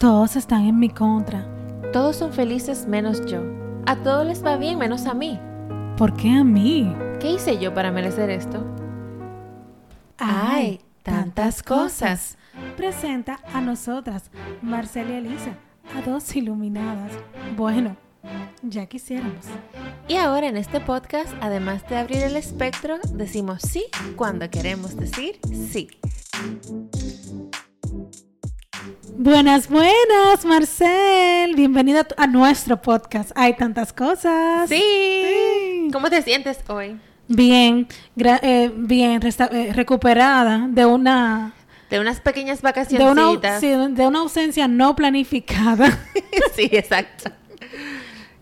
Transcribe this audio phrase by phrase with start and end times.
[0.00, 1.46] Todos están en mi contra.
[1.92, 3.42] Todos son felices menos yo.
[3.84, 5.38] A todos les va bien menos a mí.
[5.98, 6.96] ¿Por qué a mí?
[7.20, 8.64] ¿Qué hice yo para merecer esto?
[10.16, 10.80] ¡Ay!
[11.02, 12.38] Tantas cosas.
[12.78, 14.30] Presenta a nosotras,
[14.62, 15.52] Marcela y Elisa,
[15.94, 17.12] a dos iluminadas.
[17.54, 17.94] Bueno,
[18.62, 19.44] ya quisiéramos.
[20.08, 23.84] Y ahora en este podcast, además de abrir el espectro, decimos sí
[24.16, 25.90] cuando queremos decir sí.
[29.22, 31.54] Buenas, buenas, Marcel.
[31.54, 33.32] Bienvenida a nuestro podcast.
[33.34, 34.66] Hay tantas cosas.
[34.66, 34.76] Sí.
[34.78, 35.88] Sí.
[35.92, 36.98] ¿Cómo te sientes hoy?
[37.28, 37.86] Bien,
[38.16, 41.52] eh, bien eh, recuperada de una
[41.90, 43.60] De unas pequeñas de una, vacacioncitas.
[43.60, 45.98] sí, de una ausencia no planificada.
[46.56, 47.30] sí, exacto.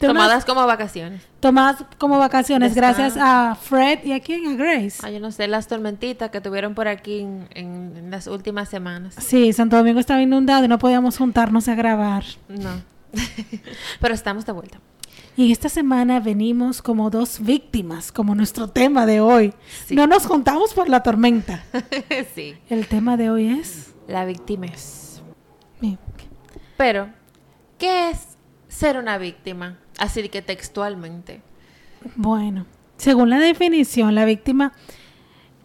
[0.01, 1.23] Unas- Tomadas como vacaciones.
[1.41, 4.99] tomadas como vacaciones gracias a Fred y a quién, a Grace.
[5.05, 8.69] Ay, yo no sé, las tormentitas que tuvieron por aquí en, en- en las últimas
[8.69, 9.15] semanas.
[9.19, 12.23] Sí, Santo Domingo estaba inundado y no podíamos juntarnos a grabar.
[12.49, 12.83] No.
[14.01, 14.79] Pero estamos de vuelta.
[15.37, 19.53] Y esta semana venimos como dos víctimas, como nuestro tema de hoy.
[19.87, 19.95] Sí.
[19.95, 21.65] No nos juntamos por la tormenta.
[22.35, 22.57] sí.
[22.69, 23.95] El tema de hoy es...
[24.09, 25.23] La víctima es.
[25.81, 25.99] Bien.
[26.77, 27.09] Pero,
[27.79, 28.37] ¿qué es
[28.69, 29.79] ser una víctima?
[29.99, 31.43] Así que textualmente.
[32.15, 34.73] Bueno, según la definición, la víctima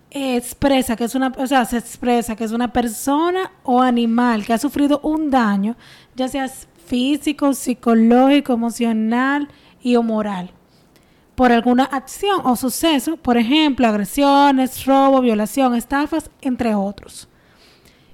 [0.10, 4.54] expresa que es una, o sea, se expresa que es una persona o animal que
[4.54, 5.76] ha sufrido un daño,
[6.16, 9.48] ya sea físico, psicológico, emocional
[9.82, 10.52] y o moral,
[11.36, 17.28] por alguna acción o suceso, por ejemplo, agresiones, robo, violación, estafas, entre otros.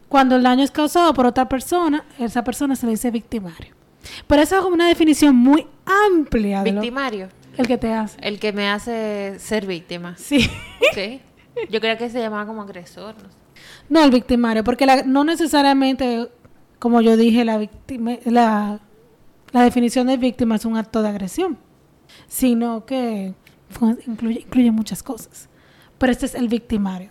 [0.08, 3.75] Cuando el daño es causado por otra persona, esa persona se le dice victimario.
[4.25, 5.67] Pero esa es una definición muy
[6.07, 7.29] amplia de lo- Victimario.
[7.57, 8.17] el que te hace.
[8.21, 10.15] El que me hace ser víctima.
[10.17, 10.49] Sí.
[10.91, 11.21] Ok.
[11.69, 13.15] Yo creía que se llamaba como agresor.
[13.15, 13.35] no sé.
[13.89, 16.29] No, el victimario, porque la- no necesariamente,
[16.79, 18.79] como yo dije, la, víctima, la,
[19.51, 21.57] la definición de víctima es un acto de agresión,
[22.27, 23.33] sino que
[24.05, 25.49] incluye muchas cosas.
[25.97, 27.09] Pero este es el victimario.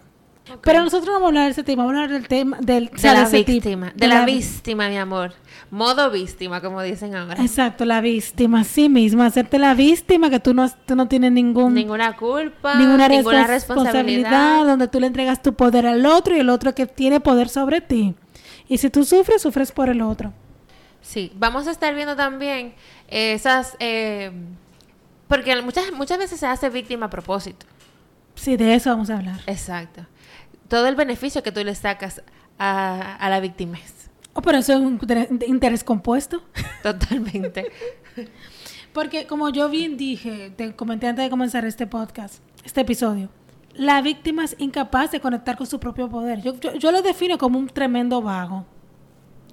[0.62, 2.90] Pero nosotros no vamos a hablar de ese tema, vamos a hablar del tema del
[2.90, 3.92] De la víctima.
[3.94, 5.32] De la víctima, mi amor.
[5.70, 7.42] Modo víctima, como dicen ahora.
[7.42, 11.74] Exacto, la víctima, sí misma, hacerte la víctima que tú no, tú no tienes ningún
[11.74, 14.66] Ninguna culpa, ninguna, ninguna, responsabilidad, responsabilidad.
[14.66, 17.80] donde tú le entregas tu poder al otro y el otro que tiene poder sobre
[17.80, 18.14] ti.
[18.68, 20.32] Y si tú sufres, sufres por el otro.
[21.00, 22.74] Sí, vamos a estar viendo también
[23.08, 23.76] esas...
[23.80, 24.32] eh,
[25.28, 27.66] porque muchas, muchas veces se hace víctima a propósito.
[28.34, 29.40] Sí, de eso vamos a hablar.
[29.46, 30.06] Exacto.
[30.68, 32.22] Todo el beneficio que tú le sacas
[32.58, 34.10] a, a la victimez.
[34.34, 36.42] Oh, pero eso es un inter- interés compuesto.
[36.82, 37.70] Totalmente.
[38.92, 43.28] Porque como yo bien dije, te comenté antes de comenzar este podcast, este episodio,
[43.74, 46.42] la víctima es incapaz de conectar con su propio poder.
[46.42, 48.66] Yo, yo, yo lo defino como un tremendo vago.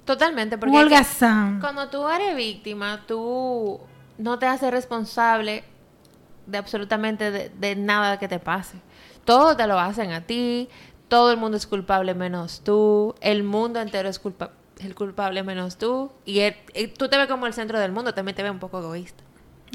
[0.03, 0.57] Totalmente.
[0.57, 1.59] Porque holgazán.
[1.59, 3.79] cuando tú eres víctima, tú
[4.17, 5.63] no te haces responsable
[6.45, 8.77] de absolutamente de, de nada que te pase.
[9.25, 10.69] Todo te lo hacen a ti.
[11.07, 13.15] Todo el mundo es culpable menos tú.
[13.21, 16.11] El mundo entero es culpa el culpable menos tú.
[16.25, 18.13] Y, el- y tú te ves como el centro del mundo.
[18.13, 19.23] También te ves un poco egoísta.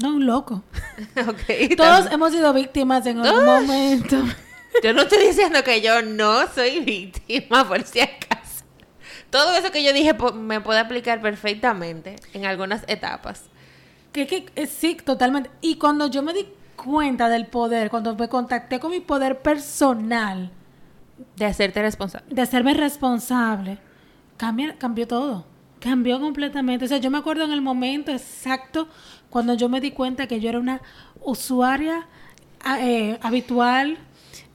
[0.01, 0.63] No, un loco.
[1.15, 1.35] Todos
[1.77, 2.13] también.
[2.13, 3.59] hemos sido víctimas en algún ¡Ah!
[3.61, 4.17] momento.
[4.83, 8.63] Yo no estoy diciendo que yo no soy víctima, por si acaso.
[9.29, 13.43] Todo eso que yo dije me puede aplicar perfectamente en algunas etapas.
[14.13, 15.49] Que, que, eh, sí, totalmente.
[15.59, 16.47] Y cuando yo me di
[16.77, 20.51] cuenta del poder, cuando me contacté con mi poder personal,
[21.35, 22.27] De hacerte responsable.
[22.33, 23.77] de hacerme responsable,
[24.37, 25.45] cambia, cambió todo.
[25.79, 26.85] Cambió completamente.
[26.85, 28.87] O sea, yo me acuerdo en el momento exacto
[29.29, 30.81] cuando yo me di cuenta que yo era una
[31.23, 32.05] usuaria
[32.63, 33.97] a- eh, habitual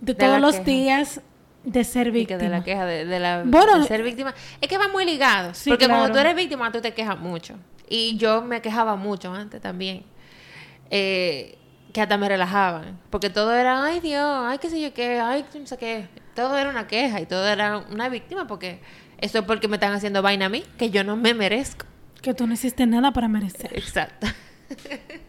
[0.01, 0.65] de, De todos los queja.
[0.65, 1.21] días
[1.65, 2.39] de ser víctima.
[2.39, 4.35] de la queja, de, de la, Bueno, de ser víctima.
[4.61, 5.53] Es que va muy ligado.
[5.55, 6.01] Sí, porque claro.
[6.03, 7.57] cuando tú eres víctima, tú te quejas mucho.
[7.89, 10.05] Y yo me quejaba mucho antes también.
[10.91, 11.59] Eh,
[11.93, 13.01] que hasta me relajaban.
[13.11, 16.09] Porque todo era, ay Dios, ay qué sé yo qué, ay no sé qué.
[16.37, 18.79] Todo era una queja y todo era una víctima porque
[19.19, 21.87] eso es porque me están haciendo vaina a mí, que yo no me merezco.
[22.23, 23.71] Que tú no hiciste nada para merecer.
[23.77, 24.29] Exacto.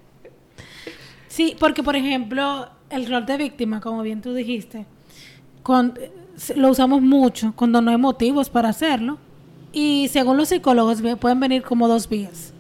[1.27, 4.86] Sí, porque por ejemplo, el rol de víctima, como bien tú dijiste,
[5.62, 5.94] con-
[6.56, 9.19] lo usamos mucho cuando no hay motivos para hacerlo.
[9.74, 12.54] Y según los psicólogos, pueden venir como dos vías.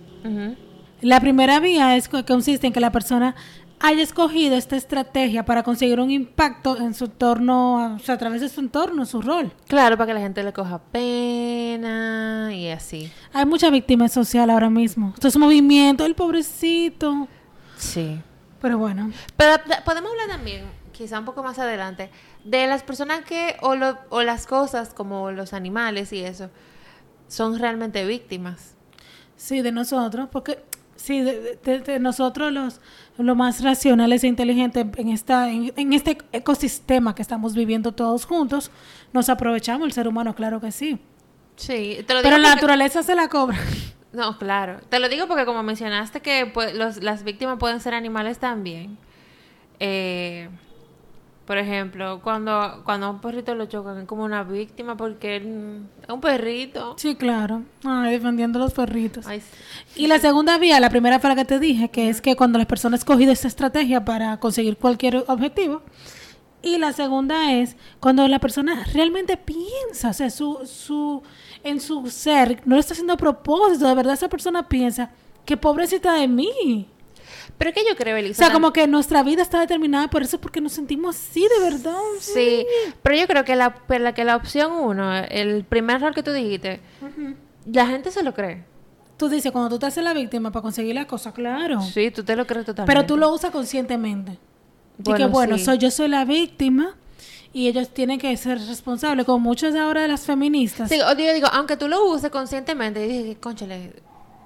[1.01, 3.33] La primera vía es que consiste en que la persona
[3.79, 8.17] haya escogido esta estrategia para conseguir un impacto en su entorno, a- o sea, a
[8.17, 9.51] través de su entorno, su rol.
[9.67, 13.11] Claro, para que la gente le coja pena y así.
[13.33, 15.11] Hay mucha víctima social ahora mismo.
[15.13, 17.27] Esto es movimiento, el pobrecito.
[17.77, 18.19] Sí.
[18.61, 22.09] Pero bueno, Pero podemos hablar también, quizá un poco más adelante,
[22.43, 26.49] de las personas que, o, lo- o las cosas como los animales y eso,
[27.27, 28.73] son realmente víctimas.
[29.35, 30.63] Sí, de nosotros, porque
[30.97, 32.81] sí, de, de- de nosotros los,
[33.17, 38.25] los más racionales e inteligentes en, esta, en, en este ecosistema que estamos viviendo todos
[38.25, 38.69] juntos,
[39.13, 40.99] nos aprovechamos el ser humano, claro que sí.
[41.55, 43.57] Sí, te lo digo Pero la naturaleza se la cobra.
[44.13, 44.79] No, claro.
[44.89, 48.97] Te lo digo porque como mencionaste que pues, los- las víctimas pueden ser animales también.
[49.79, 50.49] Eh,
[51.47, 55.79] por ejemplo, cuando, cuando a un perrito lo chocan es como una víctima porque él
[56.03, 56.95] es un perrito.
[56.97, 57.63] Sí, claro.
[57.85, 59.25] Ay, defendiendo a los perritos.
[59.25, 60.03] Ay, sí.
[60.03, 62.57] Y la segunda vía, la primera fue la que te dije, que es que cuando
[62.57, 65.83] las personas escogido esta estrategia para conseguir cualquier objetivo.
[66.61, 71.23] Y la segunda es cuando la persona realmente piensa, o sea, su, su,
[71.63, 75.11] en su ser, no lo está haciendo a propósito, de verdad esa persona piensa,
[75.45, 76.89] que pobrecita de mí.
[77.57, 78.45] Pero es que yo creo, O Elisa.
[78.45, 81.97] sea, como que nuestra vida está determinada por eso, porque nos sentimos así, de verdad.
[82.19, 82.65] Sí,
[83.01, 86.31] pero yo creo que la, la, que la opción uno, el primer rol que tú
[86.31, 86.81] dijiste,
[87.71, 88.63] la gente se lo cree.
[89.17, 91.81] Tú dices, cuando tú te haces la víctima para conseguir la cosa, claro.
[91.81, 92.93] Sí, tú te lo crees totalmente.
[92.93, 94.33] Pero tú lo usas conscientemente.
[94.33, 95.65] Así que Bueno, bueno, sí.
[95.65, 96.95] soy, yo soy la víctima
[97.53, 100.89] y ellos tienen que ser responsables, como muchas ahora de las feministas.
[100.89, 103.93] Sí, o digo, digo, aunque tú lo uses conscientemente, y dices, conchale,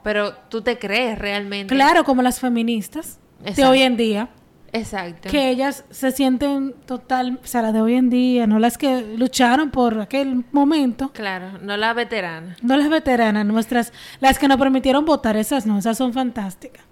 [0.03, 1.73] pero tú te crees realmente.
[1.73, 3.19] Claro, como las feministas
[3.55, 4.29] de hoy en día,
[4.73, 5.29] Exacto.
[5.29, 9.01] que ellas se sienten total, o sea, las de hoy en día, no las que
[9.17, 12.55] lucharon por aquel momento, Claro, no la veterana.
[12.61, 16.83] no las veteranas, nuestras, las que nos permitieron votar, esas no, esas son fantásticas.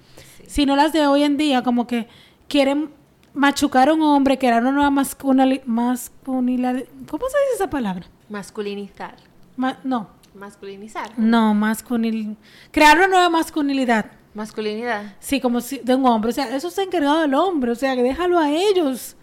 [0.48, 2.08] Sino las de hoy en día, como que
[2.48, 2.90] quieren
[3.36, 6.72] machucar a un hombre que era una masculina,
[7.08, 8.06] ¿cómo se dice esa palabra?
[8.30, 9.16] Masculinizar.
[9.56, 11.12] Ma- no, Masculinizar.
[11.18, 12.38] no, masculin...
[12.72, 14.06] Crear una nueva masculinidad.
[14.34, 15.16] Masculinidad.
[15.20, 16.30] Sí, como si de un hombre.
[16.30, 17.72] O sea, eso está encargado del hombre.
[17.72, 19.16] O sea, que déjalo a ellos.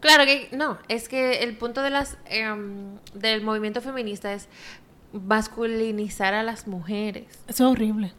[0.00, 4.48] Claro que no, es que el punto de las em, del movimiento feminista es
[5.12, 7.26] masculinizar a las mujeres.
[7.48, 8.12] Eso es horrible.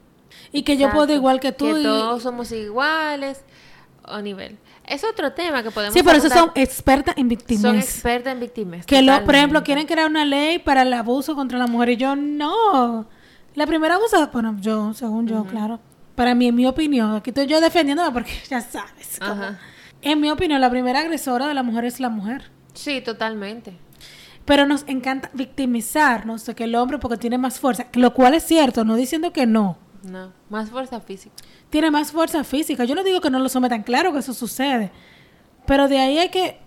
[0.51, 1.65] Y que yo puedo igual que tú.
[1.65, 3.43] Que y- todos somos iguales
[4.03, 4.57] o nivel.
[4.87, 7.75] Es otro tema que podemos Sí, por eso son expertas en son víctimas.
[7.75, 8.85] expertas en víctimas.
[8.85, 11.89] Que, lo, por ejemplo, quieren crear una ley para el abuso contra la mujer.
[11.89, 13.07] Y yo, no.
[13.55, 15.79] La primera abusa, bueno, yo, según yo, claro.
[16.15, 19.21] Para mí, en mi opinión, aquí estoy yo defendiéndola porque ya sabes.
[19.21, 19.59] Ajá.
[20.01, 22.51] En mi opinión, la primera agresora de la mujer es la mujer.
[22.73, 23.77] Sí, totalmente.
[24.45, 28.43] Pero nos encanta victimizarnos de que el hombre porque tiene más fuerza, lo cual es
[28.43, 29.77] cierto, no diciendo que no.
[30.03, 31.35] No, más fuerza física.
[31.69, 32.83] Tiene más fuerza física.
[32.85, 34.91] Yo no digo que no lo sometan, claro que eso sucede.
[35.65, 36.57] Pero de ahí hay que,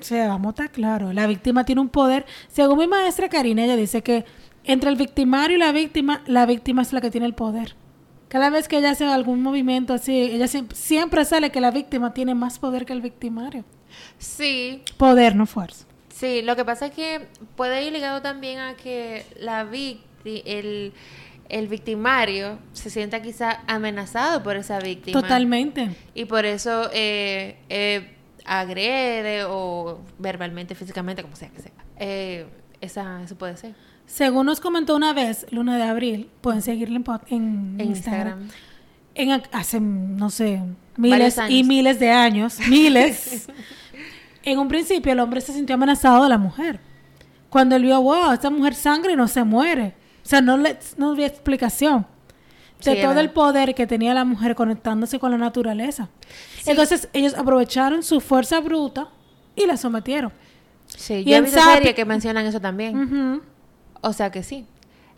[0.00, 2.24] o sea, vamos a estar claro, la víctima tiene un poder.
[2.48, 4.24] Según mi maestra Karina, ella dice que
[4.64, 7.76] entre el victimario y la víctima, la víctima es la que tiene el poder.
[8.28, 12.12] Cada vez que ella hace algún movimiento así, ella siem- siempre sale que la víctima
[12.12, 13.64] tiene más poder que el victimario.
[14.18, 15.86] Sí, Poder, no fuerza.
[16.08, 20.02] sí, lo que pasa es que puede ir ligado también a que la víctima,
[20.44, 20.92] el,
[21.48, 25.20] el victimario se sienta quizá amenazado por esa víctima.
[25.20, 25.90] Totalmente.
[26.14, 28.14] Y por eso eh, eh,
[28.44, 31.72] agrede o verbalmente, físicamente, como sea que sea.
[31.98, 32.46] Eh,
[32.80, 33.74] esa, eso puede ser.
[34.06, 38.42] Según nos comentó una vez, Luna de Abril, pueden seguirle en, pod- en En Instagram.
[38.42, 38.48] Instagram.
[39.14, 40.62] En, ac- hace, no sé,
[40.96, 43.48] miles y miles de años, miles.
[44.44, 46.78] en un principio el hombre se sintió amenazado de la mujer.
[47.48, 49.94] Cuando él vio, wow, esta mujer sangra y no se muere.
[50.26, 52.04] O sea, no, le, no había explicación
[52.84, 56.08] de Sí, todo el poder que tenía la mujer conectándose con la naturaleza.
[56.62, 56.70] Sí.
[56.70, 59.08] Entonces ellos aprovecharon su fuerza bruta
[59.54, 60.32] y la sometieron.
[60.88, 63.40] Sí, Y yo he visto series que mencionan eso también.
[64.02, 64.66] O sea que sí.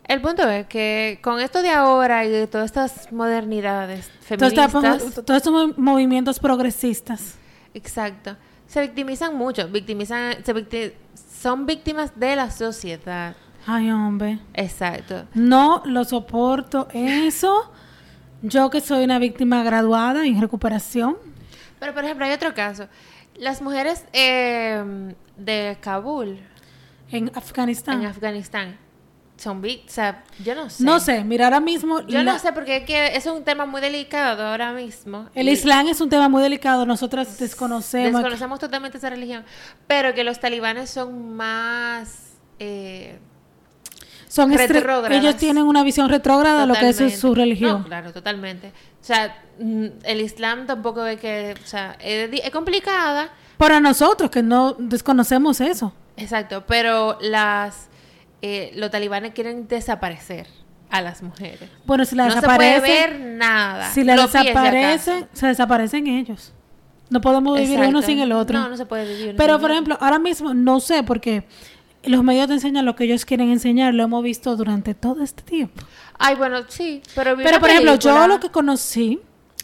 [0.07, 4.71] El punto es que con esto de ahora y de todas estas modernidades Todos estos-
[4.71, 7.35] feministas, todos estos mov- movimientos progresistas.
[7.73, 8.35] exacto,
[8.67, 10.93] se victimizan mucho, victimizan, se victi-
[11.41, 13.35] son víctimas de la sociedad.
[13.67, 14.39] Ay, hombre.
[14.53, 15.25] Exacto.
[15.33, 17.71] No lo soporto eso.
[18.41, 21.17] Yo que soy una víctima graduada en recuperación.
[21.79, 22.87] Pero por ejemplo hay otro caso.
[23.35, 26.39] Las mujeres eh, de Kabul,
[27.11, 28.01] En Afganistán.
[28.01, 28.77] en Afganistán,
[29.37, 29.91] son víctimas.
[29.91, 30.83] O sea, yo no sé.
[30.83, 32.01] No sé, mira, ahora mismo.
[32.01, 35.29] Yo la- no sé porque es que es un tema muy delicado ahora mismo.
[35.35, 36.85] El Y- Islam es un tema muy delicado.
[36.85, 38.13] Nosotras desconocemos.
[38.13, 39.43] Desconocemos totalmente esa religión,
[39.87, 42.33] pero que los talibanes son más...
[42.59, 43.19] eh,
[44.29, 44.53] Son.
[45.11, 47.81] Ellos tienen una visión retrógrada de lo que es su religión.
[47.81, 48.67] No, claro, totalmente.
[49.01, 51.55] O sea, mm, el Islam tampoco es que...
[51.63, 55.93] O sea, es, complicada, Para nosotros que no desconocemos eso.
[56.15, 57.89] exacto, pero las...
[58.43, 60.45] eh, los talibanes quieren desaparecer
[60.91, 61.67] a las mujeres.
[61.85, 63.11] Bueno, si la no se puede desaparecen.
[63.11, 63.89] ver nada.
[63.91, 66.53] Si la si desaparecen, se desaparecen ellos.
[67.09, 67.89] No podemos vivir Exacto.
[67.89, 68.59] uno sin el otro.
[68.59, 69.35] No, no se puede vivir.
[69.35, 71.43] Pero, por ejemplo, ahora mismo no sé porque
[72.03, 75.43] los medios te enseñan lo que ellos quieren enseñar, lo hemos visto durante todo este
[75.43, 75.81] tiempo.
[76.17, 79.19] Ay, bueno, sí, pero Pero, por ejemplo, yo lo que conocí,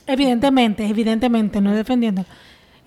[0.05, 2.25] evidentemente, evidentemente, no defendiendo,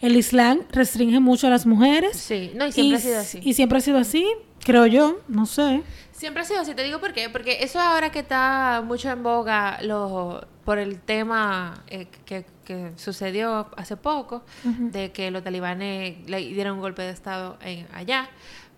[0.01, 2.17] el Islam restringe mucho a las mujeres.
[2.17, 3.41] Sí, no, y siempre ha sido así.
[3.43, 4.27] Y siempre ha sido así,
[4.65, 5.83] creo yo, no sé.
[6.13, 7.29] Siempre ha sido así, te digo por qué.
[7.29, 12.93] Porque eso ahora que está mucho en boga lo, por el tema eh, que, que
[12.97, 18.29] sucedió hace poco, de que los talibanes le dieron un golpe de Estado en, allá.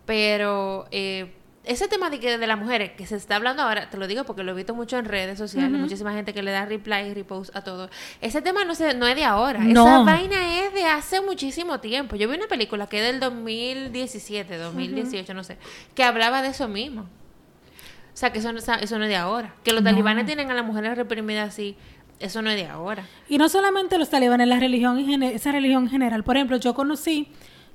[0.07, 1.33] Pero eh,
[1.65, 4.25] ese tema de, que, de las mujeres que se está hablando ahora, te lo digo
[4.25, 7.15] porque lo he visto mucho en redes sociales, muchísima gente que le da reply y
[7.15, 7.91] repost a todo.
[8.21, 12.17] Ese tema no, se, no es de ahora, esa vaina es de hace muchísimo tiempo.
[12.17, 15.59] Yo vi una película que es del 2017, 2018, no sé,
[15.95, 17.03] que hablaba de eso mismo.
[17.03, 19.55] O sea, que eso no, eso no es de ahora.
[19.63, 19.91] Que los No.
[19.91, 21.77] talibanes tienen a las mujeres reprimidas así,
[22.19, 23.07] eso no es de ahora.
[23.29, 26.25] Y no solamente los talibanes, la religión, en esa religión en general.
[26.25, 27.29] Por ejemplo, yo conocí,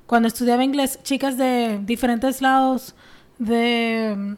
[0.07, 2.95] cuando estudiaba inglés, chicas de diferentes lados,
[3.37, 4.35] de,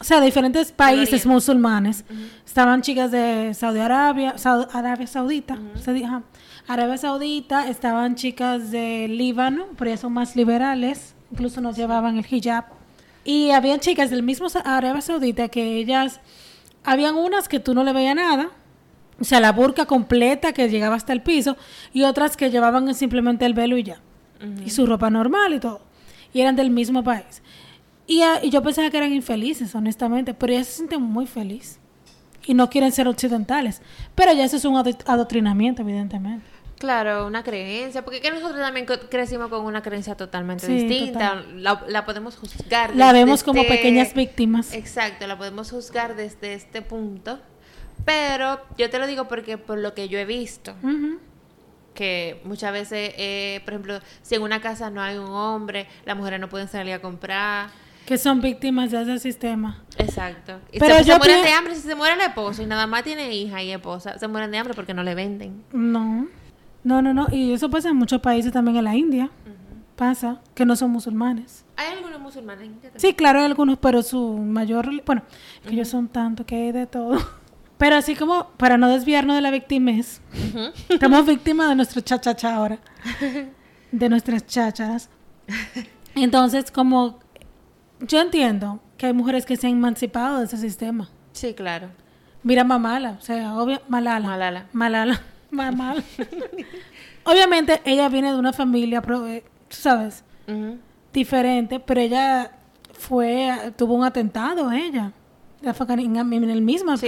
[0.00, 2.04] o sea, de diferentes países musulmanes.
[2.46, 4.34] Estaban chicas de Saudi Arabia,
[4.72, 6.22] Arabia Saudita, se dijo, ajá.
[6.68, 12.26] Arabia Saudita, estaban chicas de Líbano, pero ellas son más liberales, incluso nos llevaban el
[12.28, 12.64] hijab.
[13.24, 16.20] Y habían chicas del mismo Arabia Saudita que ellas,
[16.84, 18.50] habían unas que tú no le veías nada,
[19.20, 21.56] o sea, la burka completa que llegaba hasta el piso
[21.92, 24.00] y otras que llevaban simplemente el velo y ya.
[24.64, 25.80] Y su ropa normal y todo.
[26.32, 27.42] Y eran del mismo país.
[28.06, 31.78] Y, ah, y yo pensaba que eran infelices, honestamente, pero ellas se sienten muy felices.
[32.44, 33.80] Y no quieren ser occidentales.
[34.16, 36.44] Pero ya eso es un ado- adoctrinamiento, evidentemente.
[36.78, 41.44] Claro, una creencia, porque que nosotros también crecimos con una creencia totalmente Sí, distinta.
[41.54, 42.96] La, la podemos juzgar.
[42.96, 44.72] La desde vemos como este- pequeñas víctimas.
[44.74, 47.38] Exacto, la podemos juzgar desde este punto.
[48.04, 51.18] Pero yo te lo digo porque por lo que yo he visto, Ujú.
[51.94, 56.16] Que muchas veces, eh, por ejemplo, si en una casa no hay un hombre, las
[56.16, 57.70] mujeres no pueden salir a comprar.
[58.06, 59.82] Que son víctimas de ese sistema.
[59.96, 60.58] Exacto.
[60.72, 63.04] Y Pero se, se mueren de hambre si se muere el esposo y nada más
[63.04, 64.18] tiene hija y esposa.
[64.18, 65.62] Se mueren de hambre porque no le venden.
[65.72, 66.26] No.
[66.84, 67.28] No, no, no.
[67.30, 69.30] Y eso pasa en muchos países, también en la India.
[69.94, 71.64] Pasa, que no son musulmanes.
[71.76, 72.64] ¿Hay algunos musulmanes?
[72.64, 73.00] en India también?
[73.00, 74.90] Sí, claro, hay algunos, pero su mayor...
[75.04, 75.22] Bueno,
[75.62, 77.18] que ellos son tanto que hay de todo.
[77.82, 80.70] Pero así como, para no desviarnos de la victimez, Ujú.
[80.88, 82.78] estamos víctimas de nuestro chachacha ahora.
[83.90, 85.10] De nuestras chácharas.
[86.14, 87.18] Entonces, como...
[87.98, 91.10] Yo entiendo que hay mujeres que se han emancipado de ese sistema.
[91.32, 91.88] Sí, claro.
[92.44, 94.28] Mira Mamala, o sea, obvio, Malala.
[94.28, 94.66] Malala.
[94.72, 95.20] Malala.
[95.50, 96.04] Malala.
[97.24, 100.22] Obviamente ella viene de una familia, eh, tú sabes,
[101.12, 102.52] diferente, pero ella
[102.92, 105.12] fue, tuvo un atentado, ella,
[105.62, 107.06] en, el mismo Sí.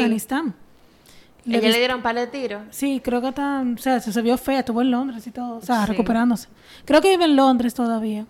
[1.47, 2.63] Le Ella le dieron par de tiros.
[2.71, 5.61] Sí, creo que está, o sea, se, vio fea, estuvo en Londres y todo, o
[5.61, 5.91] sea, Sí.
[5.93, 6.49] recuperándose.
[6.85, 8.25] Creo que vive en Londres todavía.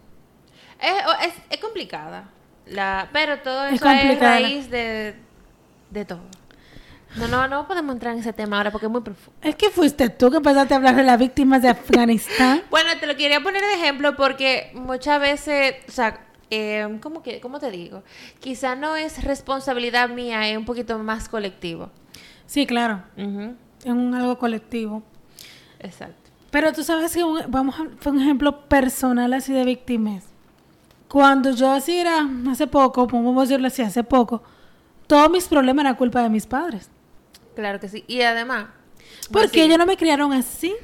[0.80, 2.24] Es, es, es complicada.
[2.66, 4.32] La, pero todo Es eso es, complicada.
[4.40, 5.14] raíz de,
[5.90, 6.22] de todo.
[7.16, 9.38] No, no, no podemos entrar en ese tema ahora porque es muy profundo.
[9.40, 12.62] Es que fuiste tú que empezaste a hablar de las víctimas de Afganistán.
[12.70, 16.18] Bueno, te lo quería poner de ejemplo porque muchas veces, o sea,
[16.50, 18.02] eh, ¿cómo, que, ¿cómo te digo?
[18.40, 21.90] Quizá no es responsabilidad mía, es un poquito más colectivo.
[22.46, 25.02] Sí, claro, Ujú, es un algo colectivo.
[25.80, 26.30] Exacto.
[26.50, 30.24] Pero tú sabes que un- vamos a fue un ejemplo personal así de víctimas.
[31.08, 34.42] Cuando yo así era, hace poco, podemos decirlo así, hace poco,
[35.06, 36.90] todos mis problemas eran culpa de mis padres.
[37.54, 38.04] Claro que sí.
[38.08, 38.66] Y además...
[39.30, 40.74] Porque ellos no me criaron así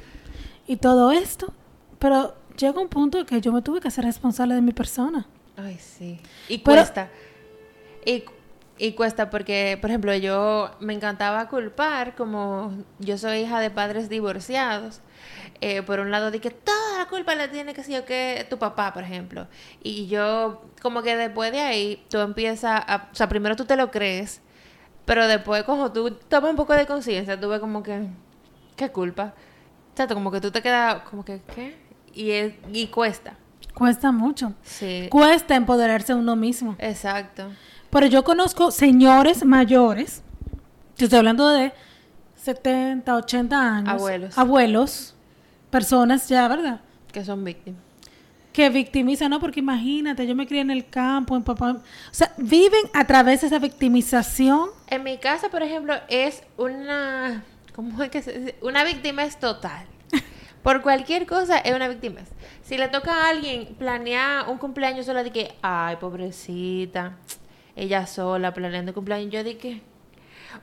[0.67, 1.53] y todo esto.
[1.99, 5.27] Pero llega un punto que yo me tuve que hacer responsable de mi persona.
[5.57, 6.19] Ay, sí.
[6.47, 7.09] Y Pero- cuesta.
[8.05, 8.23] Y,
[8.81, 14.09] y cuesta porque, por ejemplo, yo me encantaba culpar, como yo soy hija de padres
[14.09, 15.01] divorciados.
[15.61, 18.47] eh, por un lado, de que toda la culpa la tiene que ser yo que
[18.49, 19.47] tu papá, por ejemplo.
[19.83, 23.09] Y yo, como que después de ahí, tú empiezas a.
[23.11, 24.41] O sea, primero tú te lo crees,
[25.05, 28.07] pero después, como tú tomas un poco de conciencia, tú ves como que.
[28.75, 29.35] ¿Qué culpa?
[29.91, 31.77] Exacto, como que tú te quedas, como que, ¿qué?
[32.15, 33.37] Y, es, y cuesta.
[33.75, 34.53] Cuesta mucho.
[34.63, 35.07] Sí.
[35.11, 36.75] Cuesta empoderarse uno mismo.
[36.79, 37.51] Exacto.
[37.91, 40.23] Pero yo conozco señores mayores,
[40.97, 41.73] yo estoy hablando de
[42.37, 43.89] 70, 80 años.
[43.89, 44.37] Abuelos.
[44.37, 45.15] Abuelos,
[45.69, 46.79] personas ya, ¿verdad?
[47.11, 47.81] Que son víctimas.
[48.53, 49.39] Que victimizan, ¿no?
[49.39, 51.71] Porque imagínate, yo me crié en el campo, en papá.
[51.71, 54.69] O sea, viven a través de esa victimización.
[54.87, 57.43] En mi casa, por ejemplo, es una.
[57.75, 58.55] ¿Cómo es que se dice?
[58.61, 59.85] Una víctima es total.
[60.63, 62.19] Por cualquier cosa es una víctima.
[62.63, 67.13] Si le toca a alguien planear un cumpleaños sola, de que, ay, pobrecita,
[67.81, 69.81] ella sola planeando cumpleaños, yo que.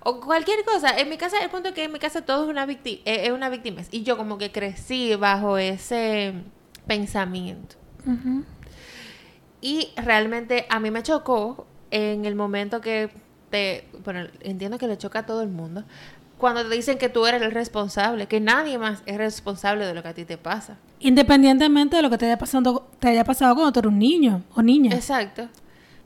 [0.05, 0.97] O cualquier cosa.
[0.97, 3.27] En mi casa, el punto es que en mi casa todo es una, victi es
[3.27, 3.83] es una víctima.
[3.91, 6.35] Y yo como que crecí bajo ese
[6.87, 7.77] pensamiento.
[9.61, 13.11] Y realmente a mí me chocó en el momento que
[13.51, 13.89] te...
[14.05, 15.85] Bueno, entiendo que le choca a todo el mundo.
[16.39, 20.03] Cuando te dicen que tú eres el responsable, que nadie más es responsable de lo
[20.03, 20.77] que a ti te pasa.
[21.01, 24.45] Independientemente de lo que te haya, pasado, te haya pasado cuando tú eres un niño
[24.55, 24.95] o niña.
[24.95, 25.49] Exacto.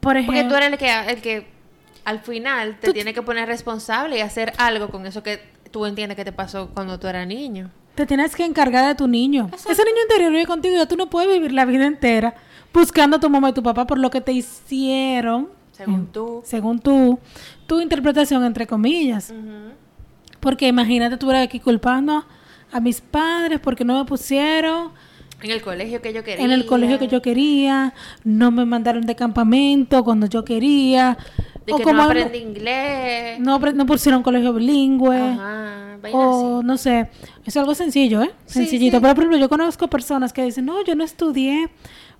[0.03, 1.47] Por ejemplo, Porque tú eres el que, el que
[2.05, 5.41] al final te tiene que poner responsable y hacer algo con eso que
[5.71, 7.71] tú entiendes que te pasó cuando tú eras niño.
[7.95, 9.49] te tienes que encargar de tu niño.
[9.55, 12.35] Ese niño interior vive contigo y ya tú no puedes vivir la vida entera
[12.75, 16.43] buscando a tu mamá y tu papá por lo que te hicieron, Según tú.
[16.45, 17.21] según tú,
[17.69, 19.33] tu interpretación, entre comillas.
[20.41, 22.27] Porque imagínate tú aquí culpando
[22.73, 24.91] a mis padres porque no me pusieron
[25.43, 26.45] En el colegio que yo quería.
[26.45, 27.95] en el colegio que yo quería,
[28.25, 31.17] no me mandaron de campamento cuando yo quería,
[31.67, 33.41] De o que como no algo- aprendí inglés.
[33.41, 35.99] no, no pusieron colegio bilingüe, Ajá.
[36.13, 36.67] o así.
[36.67, 37.09] no sé,
[37.45, 38.31] es algo sencillo, ¿eh?
[38.47, 38.97] Sí, Sencillito.
[38.99, 39.01] sí.
[39.03, 41.69] Pero, por ejemplo, yo conozco personas que dicen, no, yo no estudié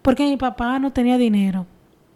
[0.03, 1.67] porque mi papá no tenía dinero.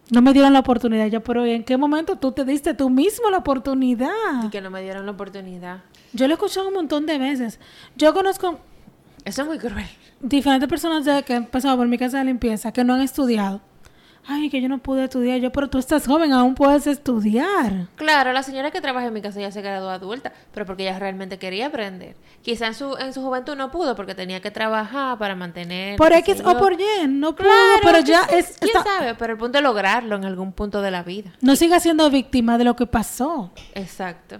[0.09, 1.07] No me dieron la oportunidad.
[1.07, 4.09] Yo, pero ¿en qué momento tú te diste tú mismo la oportunidad?
[4.45, 5.79] Y que no me dieron la oportunidad.
[6.13, 7.59] Yo lo he escuchado un montón de veces.
[7.97, 8.57] Yo conozco
[9.25, 9.85] Eso es muy cruel.
[10.19, 13.61] Diferentes personas de- que han pasado por mi casa de limpieza que no han estudiado.
[14.29, 15.39] Ay, que yo no pude estudiar.
[15.39, 17.87] Yo, pero tú estás joven, aún puedes estudiar.
[17.95, 20.99] Claro, la señora que trabaja en mi casa ya se graduó adulta, pero porque ella
[20.99, 22.17] realmente quería aprender.
[22.41, 25.95] Quizá en su, en su juventud no pudo porque tenía que trabajar para mantener...
[25.95, 28.57] Por X o por Y, no pudo, Claro, pero ya ¿quién- es...
[28.59, 29.15] ¿Quién está- sabe?
[29.15, 31.31] Pero el punto es lograrlo en algún punto de la vida.
[31.39, 33.51] no siga siendo víctima de lo que pasó.
[33.75, 34.39] Exacto.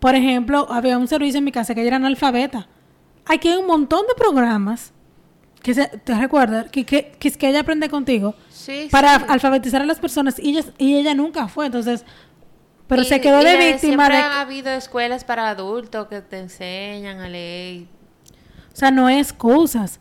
[0.00, 2.68] Por ejemplo, había un servicio en mi casa que ella era analfabeta.
[3.28, 4.92] Aquí hay un montón de programas
[5.62, 9.24] que se, te recuerdas que, que, que es que ella aprende contigo Sí, para sí.
[9.28, 11.66] alfabetizar a las personas y ella, y ella nunca fue.
[11.66, 12.04] Entonces,
[12.86, 14.22] pero Y- se quedó y de víctima siempre de...
[14.22, 17.86] ha habido escuelas para adultos que te enseñan a leer.
[18.72, 20.00] O sea, no hay excusas.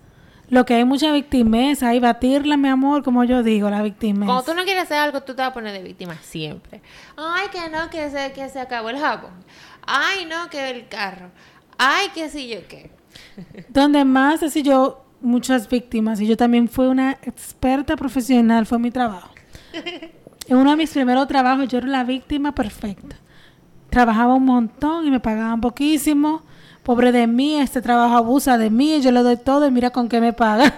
[0.49, 4.25] Lo que hay mucha victimeza y batirla, mi amor, como yo digo, la victimeza.
[4.27, 6.81] Cuando tú no quieres hacer algo, tú te vas a poner de víctima siempre.
[7.17, 9.33] Ay, que no, que se, que se acabó el jabón.
[9.85, 11.31] Ay, no, que el carro.
[11.77, 12.91] Ay, que sí yo qué.
[13.69, 18.91] Donde más así yo, muchas víctimas, y yo también fui una experta profesional, fue mi
[18.91, 19.29] trabajo.
[20.47, 23.15] En uno de mis primeros trabajos yo era la víctima perfecta.
[23.89, 26.43] Trabajaba un montón y me pagaban poquísimo.
[26.83, 30.07] Pobre de mí, este trabajo abusa de mí, yo le doy todo y mira con
[30.07, 30.73] qué me paga.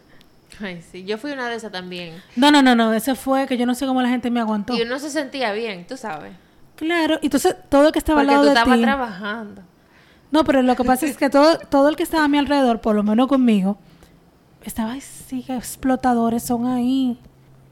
[0.60, 2.14] Ay, sí, yo fui una de esas también.
[2.34, 4.74] No, no, no, no, ese fue que yo no sé cómo la gente me aguantó.
[4.74, 6.32] Y uno se sentía bien, tú sabes.
[6.76, 8.82] Claro, y entonces todo el que estaba Porque al tú lado de estabas ti.
[8.84, 9.62] trabajando.
[10.30, 12.80] No, pero lo que pasa es que todo, todo el que estaba a mi alrededor,
[12.80, 13.78] por lo menos conmigo,
[14.64, 17.18] estaba así, que explotadores son ahí.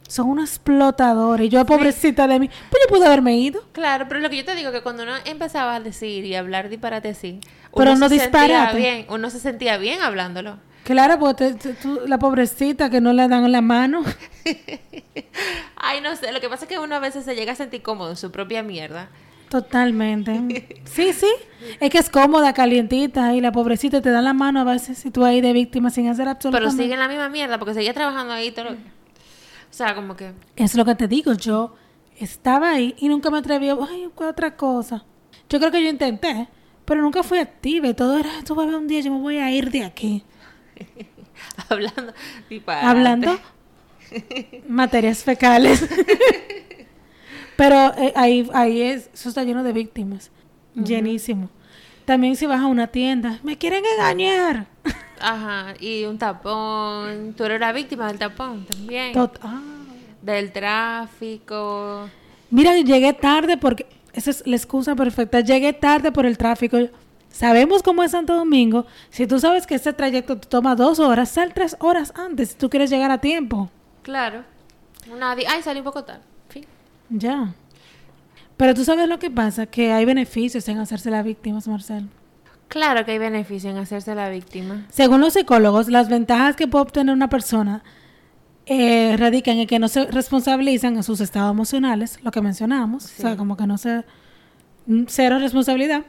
[0.07, 1.47] Son unos explotadores.
[1.47, 3.65] Y yo, pobrecita de mí, pues yo pude haberme ido.
[3.73, 6.69] Claro, pero lo que yo te digo que cuando uno empezaba a decir y hablar
[6.69, 7.41] disparate así,
[7.75, 10.59] Pero uno no se sentía bien, uno se sentía bien hablándolo.
[10.85, 14.05] Claro, porque te- tú- la pobrecita que no le dan la mano.
[15.77, 17.83] Ay, no sé, lo que pasa es que uno a veces se llega a sentir
[17.83, 19.09] cómodo en su propia mierda.
[19.49, 20.75] Totalmente.
[20.85, 21.27] Sí, sí.
[21.81, 25.11] Es que es cómoda, calientita, y la pobrecita te da la mano a veces y
[25.11, 27.93] tú ahí de víctima sin hacer Pero absolutamente sigue en la misma mierda porque seguía
[27.93, 28.77] trabajando ahí todo lo O
[29.71, 30.33] sea, como que...
[30.55, 31.75] Es lo que te digo, yo
[32.19, 35.05] estaba ahí y nunca me atreví a ay, ¿qué otra cosa.
[35.49, 36.49] Yo creo que yo intenté,
[36.85, 39.21] pero nunca fui activa y todo era, tú vas a ver un día, yo me
[39.21, 40.23] voy a ir de aquí.
[41.69, 42.15] hablando.
[42.67, 43.41] Hablando
[44.69, 45.89] materias fecales.
[47.57, 50.31] Pero eh, ahí, ahí es, eso está lleno de víctimas,
[50.75, 51.49] llenísimo.
[52.05, 54.67] También si vas a una tienda, me quieren engañar.
[55.21, 57.35] Ajá, y un tapón.
[57.37, 59.13] Tú eres la víctima del tapón también.
[59.15, 59.61] Tot- ah.
[60.21, 62.09] Del tráfico.
[62.51, 65.41] Mira, llegué tarde porque esa es la excusa perfecta.
[65.41, 66.79] Llegué tarde por el tráfico.
[67.31, 68.87] Sabemos cómo es Santo Domingo.
[69.11, 72.55] Si tú sabes que este trayecto te toma dos horas, sal tres horas antes si
[72.57, 73.71] tú quieres llegar a tiempo.
[74.03, 74.45] Claro.
[75.11, 76.23] Una di- Ay, salí un poco tarde.
[77.11, 77.55] Ya.
[78.57, 82.09] Pero tú sabes lo que pasa, que hay beneficios en hacerse la víctima, Marcel.
[82.69, 84.87] Claro que hay beneficio en hacerse la víctima.
[84.91, 87.83] Según los psicólogos, las ventajas que puede obtener una persona
[88.67, 93.23] eh, radican en que no se responsabilizan en sus estados emocionales, lo que mencionamos, o
[93.23, 94.05] sea, como que no se...
[94.87, 96.05] mm, cero responsabilidad,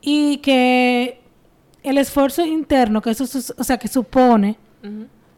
[0.00, 1.20] y que
[1.82, 3.24] el esfuerzo interno que eso,
[3.56, 4.58] o sea, que supone,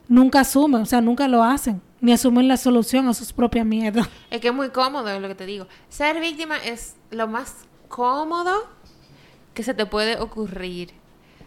[0.09, 4.07] nunca asumen, o sea, nunca lo hacen, ni asumen la solución a sus propias mierdas.
[4.31, 5.67] Es que es muy cómodo, es lo que te digo.
[5.89, 8.69] Ser víctima es lo más cómodo
[9.55, 10.91] que se te puede ocurrir.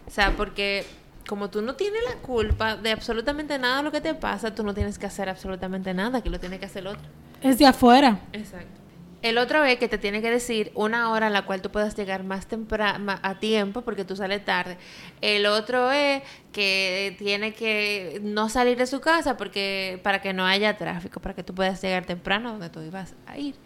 [0.08, 0.84] O sea, porque
[1.28, 4.64] como tú no tienes la culpa de absolutamente nada de lo que te pasa, tú
[4.64, 7.06] no tienes que hacer absolutamente nada, que lo tiene que hacer el otro.
[7.40, 8.18] Es de afuera.
[8.32, 8.77] Exacto.
[9.20, 11.96] El otro es que te tiene que decir una hora a la cual tú puedas
[11.96, 14.78] llegar más temprano a tiempo porque tú sales tarde.
[15.20, 20.46] El otro es que tiene que no salir de su casa porque para que no
[20.46, 23.56] haya tráfico, para que tú puedas llegar temprano donde tú ibas a ir.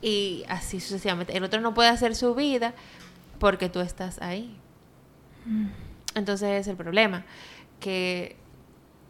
[0.00, 1.36] Y así sucesivamente.
[1.36, 2.72] El otro no puede hacer su vida
[3.38, 4.56] porque tú estás ahí.
[6.14, 7.26] Entonces es el problema.
[7.80, 8.36] Que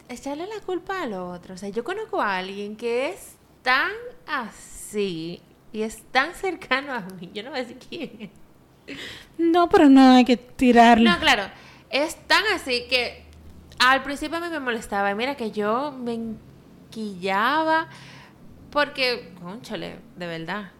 [0.09, 1.53] echarle la culpa al otro.
[1.53, 3.91] O sea, yo conozco a alguien que es tan
[4.25, 5.41] así
[5.77, 7.29] y es tan cercano a mí.
[7.35, 8.31] Yo no voy a decir quién
[8.87, 8.97] es.
[9.37, 11.07] No, pero no hay que tirarle.
[11.07, 11.43] No, claro.
[11.91, 13.23] Es tan así que
[13.77, 15.11] al principio a mí me molestaba.
[15.11, 17.89] Y mira que yo me enquillaba
[18.71, 20.71] porque, conchale, de verdad.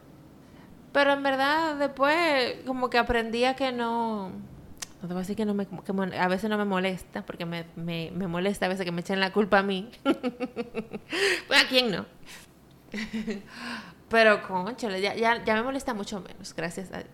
[0.93, 4.29] Pero en verdad después como que aprendía que no...
[4.29, 7.45] No te voy a decir que, no me, que a veces no me molesta, porque
[7.45, 9.91] me, me, me molesta a veces que me echen la culpa a mí.
[10.03, 12.07] pues a quién no.
[14.09, 17.09] Pero, conchale, ya, ya, ya me molesta mucho menos, gracias a Dios.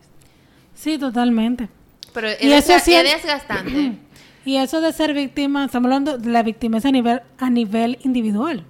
[0.75, 1.69] Sí, totalmente.
[2.13, 3.97] Pero es, Y eso sí- es desgastante.
[4.45, 8.65] Y eso de ser víctima, estamos hablando de la víctima a nivel, a nivel individual.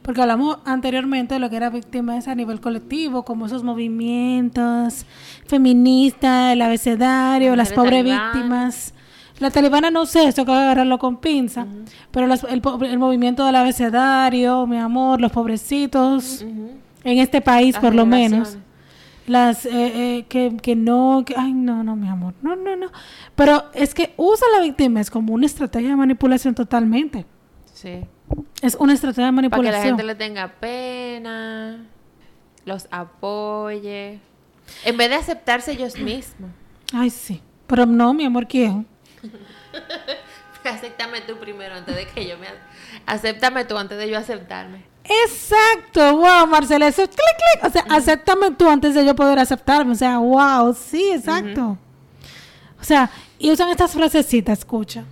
[0.00, 5.06] Porque hablamos anteriormente de lo que era víctima a nivel colectivo, como esos movimientos
[5.46, 8.94] feministas, el abecedario, las pobres víctimas.
[9.40, 11.66] La talibana no sé, eso hay que agarrarlo con pinza,
[12.12, 16.70] pero las- el, el movimiento del abecedario, mi amor, los pobrecitos, Ujú.
[17.08, 18.58] En este país por lo menos,
[19.26, 22.90] las eh, eh, que, que no, que, ay no, no, mi amor, no, no, no.
[23.34, 27.26] Pero es que usa la víctima es como una estrategia de manipulación totalmente.
[27.72, 28.00] Sí.
[28.62, 29.82] Es una estrategia de Para que manipulación.
[29.82, 31.86] la gente le tenga pena,
[32.64, 34.20] los apoye.
[34.84, 36.50] En vez de aceptarse ellos mismos.
[36.92, 37.40] Ay, sí.
[37.66, 38.86] Pero no, mi amor, ¿quién?
[40.64, 42.46] Acéptame tú primero antes de que yo me...
[43.06, 44.84] Acéptame tú antes de yo aceptarme.
[45.24, 47.64] Exacto, wow, Marcela, eso es clic, clic.
[47.64, 49.92] O sea, acéptame tú antes de yo poder aceptarme.
[49.92, 51.78] O sea, wow, sí, exacto.
[52.80, 55.04] O sea, y usan estas frasecitas, escucha.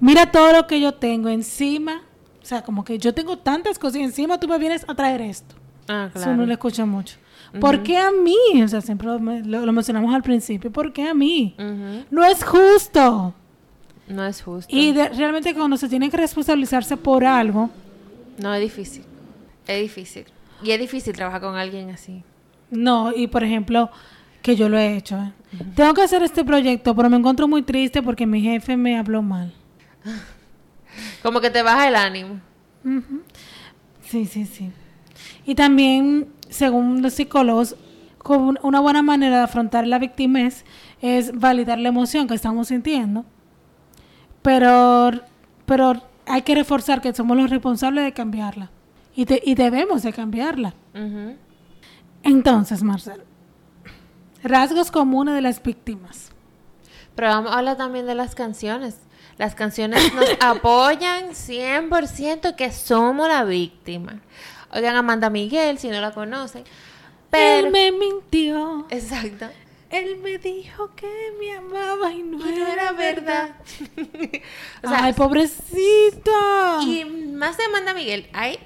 [0.00, 2.02] Mira todo lo que yo tengo encima.
[2.42, 5.20] O sea, como que yo tengo tantas cosas y encima tú me vienes a traer
[5.20, 5.54] esto.
[5.88, 7.16] Ah, Eso no lo escucha mucho.
[7.60, 8.62] ¿Por qué a mí?
[8.62, 10.70] O sea, siempre lo, lo- lo mencionamos al principio.
[10.72, 11.54] ¿Por qué a mí?
[12.10, 13.34] No es justo.
[14.10, 14.74] No es justo.
[14.74, 17.70] Y de- realmente cuando se tiene que responsabilizarse por algo,
[18.38, 19.04] No, es difícil.
[19.66, 20.24] Es difícil.
[20.62, 22.22] Y es difícil trabajar con alguien así.
[22.70, 23.90] No, y por ejemplo,
[24.42, 25.16] que yo lo he hecho.
[25.18, 25.32] ¿eh?
[25.74, 29.22] Tengo que hacer este proyecto, pero me encuentro muy triste porque mi jefe me habló
[29.22, 29.52] mal.
[31.22, 32.40] Como que te baja el ánimo.
[32.84, 33.22] Ujú.
[34.08, 34.70] Sí, sí, sí.
[35.46, 37.76] Y también, según los psicólogos,
[38.62, 40.64] una buena manera de afrontar la victimez
[41.00, 43.24] es validar la emoción que estamos sintiendo.
[44.42, 45.10] Pero,
[45.66, 48.70] pero hay que reforzar que somos los responsables de cambiarla.
[49.14, 50.74] Y, te- y debemos de cambiarla.
[52.22, 53.24] Entonces, Marcelo,
[54.42, 56.30] rasgos comunes de las víctimas.
[57.14, 58.96] Pero vamos a hablar también de las canciones.
[59.38, 64.20] Las canciones nos apoyan 100% que somos la víctima.
[64.72, 66.64] Oigan, Amanda Miguel, si no la conocen.
[67.30, 67.66] Pero...
[67.66, 68.86] Él me mintió.
[68.90, 69.46] Exacto.
[69.90, 71.08] Él me dijo que
[71.40, 73.50] me amaba y no, Y no era verdad.
[74.84, 76.30] o sea, Ay, pobrecito.
[76.82, 78.58] y más de Amanda Miguel, hay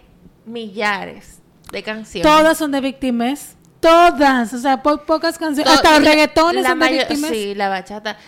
[0.44, 1.38] millares
[1.72, 2.30] de canciones.
[2.30, 3.56] Todas son de víctimas.
[3.80, 4.52] Todas.
[4.52, 5.72] O sea, po- pocas canciones.
[5.72, 7.30] Hasta los reggaetones la son de víctimas.
[7.30, 8.18] Sí, la bachata.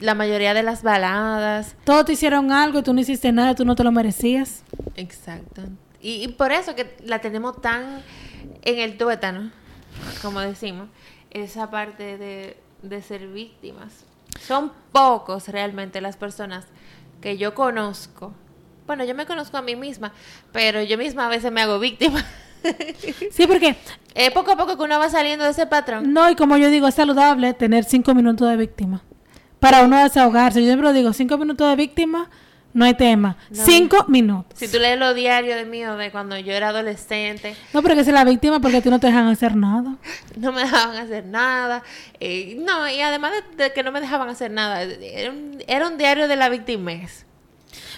[0.00, 1.74] La mayoría de las baladas.
[1.84, 4.62] Todos te hicieron algo y tú no hiciste nada, tú no te lo merecías.
[4.96, 5.62] Exacto.
[6.00, 8.02] Y, y por eso que la tenemos tan
[8.62, 9.50] en el tuétano,
[10.22, 10.88] como decimos,
[11.30, 14.04] esa parte de, de ser víctimas.
[14.40, 16.66] Son pocos realmente las personas
[17.20, 18.32] que yo conozco.
[18.86, 20.12] Bueno, yo me conozco a mí misma,
[20.52, 22.24] pero yo misma a veces me hago víctima.
[23.30, 23.76] Sí, porque
[24.14, 26.12] Es poco a poco que uno va saliendo de ese patrón.
[26.12, 29.02] no, y como yo digo, es saludable tener cinco minutos de víctima.
[29.60, 30.60] Para uno desahogarse.
[30.60, 32.28] Yo siempre lo digo, cinco minutos de víctima,
[32.74, 33.36] no hay tema.
[33.50, 33.64] No.
[33.64, 34.58] Cinco minutos.
[34.58, 38.04] Si tú lees los diarios de mío de cuando yo era adolescente, No, pero que
[38.04, 39.96] sea la víctima porque ti no te dejan hacer nada.
[40.36, 41.82] no me dejaban hacer nada.
[42.20, 45.88] eh, no, y además de, de que no me dejaban hacer nada, era un, era
[45.88, 47.24] un diario de la victimez.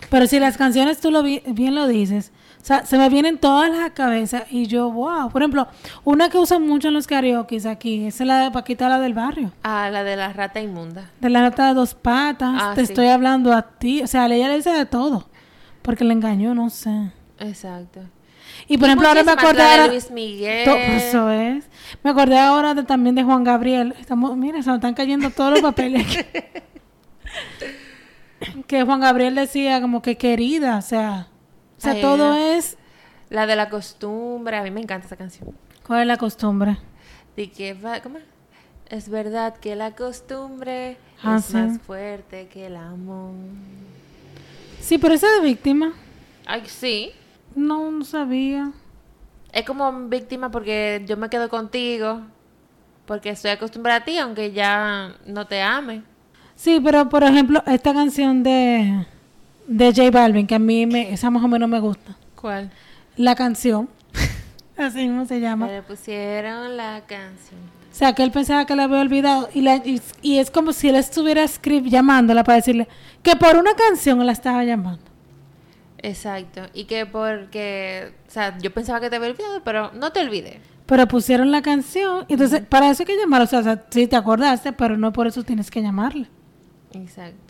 [0.09, 3.39] Pero si las canciones tú lo bi- bien lo dices, o sea, se me vienen
[3.39, 5.31] todas las cabezas y yo, wow.
[5.31, 5.67] Por ejemplo,
[6.05, 9.15] una que usan mucho en los karaoke aquí, esa es la de Paquita, la del
[9.15, 9.51] barrio.
[9.63, 11.11] A la de la rata inmunda.
[11.21, 12.93] De la nota de dos patas, Ah, te sí.
[12.93, 14.03] estoy hablando a ti.
[14.03, 15.29] O sea, ella le dice de todo.
[15.83, 17.11] Porque le engañó, no sé.
[17.39, 18.01] Exacto.
[18.69, 19.89] Y por ejemplo, ahora me acordé de.
[19.89, 20.65] Luis Miguel.
[20.67, 21.65] To- Eso es.
[22.03, 23.95] Me acordé ahora de, también de Juan Gabriel.
[23.99, 26.07] Estamos, mira, se me están cayendo todos los papeles.
[28.67, 31.29] que Juan Gabriel decía como que querida, o sea,
[31.81, 32.57] o sea, Ay, todo ya.
[32.57, 32.77] es
[33.31, 34.57] La de la costumbre.
[34.59, 35.55] A mí me encanta esa canción.
[35.87, 36.77] ¿Cuál es la costumbre?
[37.37, 38.19] De que va- ¿cómo?
[38.89, 43.33] Es verdad que la costumbre Ah, es más fuerte que el amor.
[44.81, 45.93] Sí, pero esa de víctima,
[46.47, 47.13] Ay, sí.
[47.55, 48.73] no, no sabía.
[49.53, 52.21] Es como víctima porque yo me quedo contigo.
[53.07, 56.03] Porque estoy acostumbrada a ti, aunque ya no te ame.
[56.55, 59.07] Sí, pero por ejemplo, esta canción de,
[59.67, 62.17] de J Balvin, que a mí me, esa más o menos me gusta.
[62.35, 62.71] ¿Cuál?
[63.17, 63.89] La canción,
[64.77, 65.67] así mismo se llama.
[65.67, 67.61] Le pusieron la canción.
[67.91, 70.73] O sea, que él pensaba que la había olvidado y, la, y, y es como
[70.73, 72.89] si él estuviera script llamándola para decirle
[73.23, 75.11] que por una canción la estaba llamando.
[76.03, 76.63] Exacto.
[76.73, 80.61] Y que porque, o sea, yo pensaba que te había olvidado, pero no te olvidé.
[80.87, 83.45] Pero pusieron la canción, y entonces para eso hay que llamarla.
[83.45, 86.29] O sea, o sea, sí te acordaste, pero no por eso tienes que llamarla.
[86.93, 87.50] Exacto.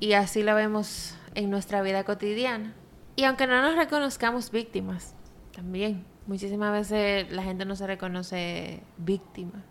[0.00, 2.74] Y así lo vemos en nuestra vida cotidiana.
[3.16, 5.14] Y aunque no nos reconozcamos víctimas,
[5.54, 6.04] también.
[6.26, 9.62] Muchísimas veces la gente no se reconoce víctima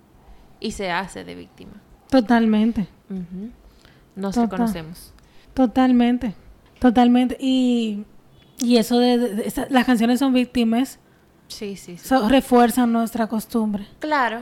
[0.59, 1.73] y se hace de víctima.
[2.09, 3.51] Totalmente, Ujú.
[4.15, 4.49] Nos Total.
[4.51, 5.13] reconocemos.
[5.53, 6.33] totalmente,
[6.79, 7.37] totalmente.
[7.39, 8.05] Y,
[8.59, 10.99] y eso de, de- de- esa- las canciones son víctimas,
[11.49, 12.07] Sí, sí, sí.
[12.07, 13.85] so- refuerzan nuestra costumbre.
[13.99, 14.41] Claro.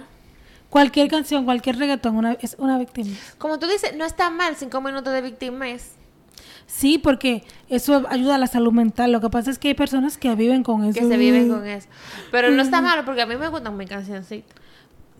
[0.73, 3.15] Cualquier canción, cualquier reggaetón una, es una víctima.
[3.37, 5.91] Como tú dices, no está mal cinco minutos de víctimas.
[6.65, 9.11] Sí, porque eso ayuda a la salud mental.
[9.11, 10.99] Lo que pasa es que hay personas que viven con eso.
[10.99, 11.87] Que se viven con eso.
[12.31, 14.51] Pero no está malo porque a mí me gustan mis cancioncitas.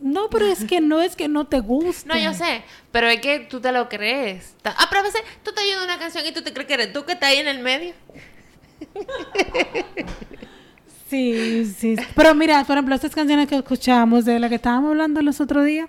[0.02, 2.10] No, pero es que no es que no te guste.
[2.10, 4.56] No, yo sé, pero es que tú te lo crees.
[4.64, 6.94] Ah, pero a veces tú estás oyendo una canción y tú te crees que eres
[6.94, 7.94] tú que estás ahí en el medio.
[11.14, 11.96] Sí, sí.
[12.16, 15.64] Pero mira, por ejemplo, estas canciones que escuchamos, de la que estábamos hablando los otros
[15.64, 15.88] días,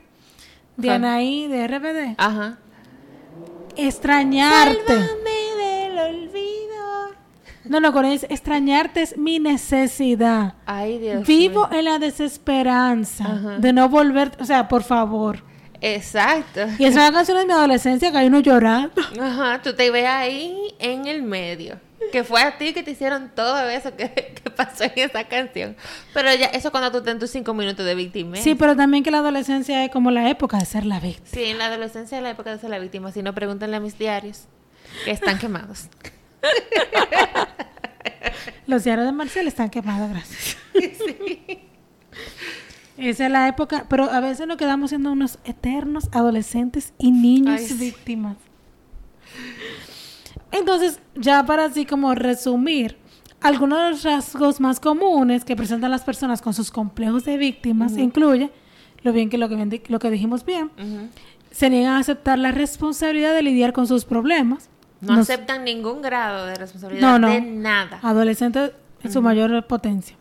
[0.77, 0.97] de Ajá.
[0.97, 2.59] Anaí, de RBD, Ajá.
[3.75, 4.85] extrañarte.
[4.87, 7.15] Sálvame del olvido.
[7.65, 10.57] No, no, con es extrañarte es mi necesidad.
[10.67, 13.59] Ay, Dios Vivo en la desesperanza Ajá.
[13.59, 15.43] de no volver, o sea, por favor.
[15.81, 16.61] Exacto.
[16.79, 19.01] Y es una canción de mi adolescencia que hay uno llorando.
[19.19, 21.79] Ajá, tú te ves ahí en el medio.
[22.13, 24.11] Que fue a ti que te hicieron todo eso que,
[24.43, 25.77] que pasó en esa canción.
[26.13, 28.37] Pero ya, eso cuando tú ten tus cinco minutos de víctima.
[28.37, 31.29] Sí, pero también que la adolescencia es como la época de ser la víctima.
[31.33, 33.13] Sí, en la adolescencia es la época de ser la víctima.
[33.13, 34.45] Si no, pregúntenle a mis diarios
[35.05, 35.89] que están quemados.
[38.67, 40.57] Los diarios de Marcel están quemados, gracias.
[42.97, 47.61] Esa es la época, pero a veces nos quedamos siendo unos eternos adolescentes y niños
[47.61, 47.95] Ay, sí.
[50.55, 52.97] Entonces, ya para así como resumir,
[53.41, 57.97] algunos de los rasgos más comunes que presentan las personas con sus complejos de víctimas
[57.99, 58.51] incluye,
[59.03, 60.71] lo bien que lo que, lo que dijimos bien,
[61.51, 64.71] se niegan a aceptar la responsabilidad de lidiar con sus problemas.
[65.01, 67.29] No aceptan ningún grado de responsabilidad No, no.
[67.29, 67.99] de nada.
[68.03, 68.71] Adolescentes
[69.03, 70.17] en su mayor potencia.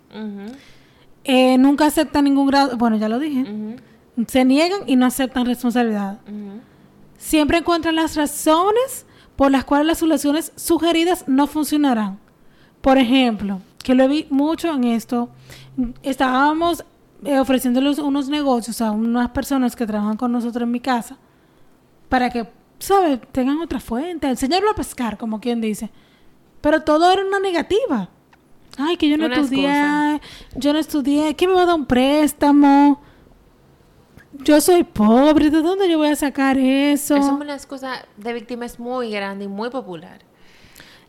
[1.24, 3.46] Eh, nunca aceptan ningún grado, bueno, ya lo dije.
[4.28, 6.19] Se niegan y no aceptan responsabilidad.
[7.17, 12.19] Siempre encuentran las razones por las cuales las soluciones sugeridas no funcionarán.
[12.82, 15.30] Por ejemplo, que lo vi mucho en esto,
[16.04, 16.84] estábamos
[17.24, 21.17] eh, ofreciéndoles unos negocios a unas personas que trabajan con nosotros en mi casa
[22.10, 22.48] para que,
[22.80, 25.89] ¿sabes?, tengan otra fuente, enseñarlo a pescar, como quien dice.
[26.62, 28.10] Pero todo era una negativa.
[28.78, 30.22] Ay, que yo no estudié,
[30.56, 33.00] yo no estudié, ¿quién me va a dar un préstamo?
[34.39, 37.15] Yo soy pobre, ¿de dónde yo voy a sacar eso?
[37.15, 40.19] Eso es una excusa de víctima es muy grande y muy popular.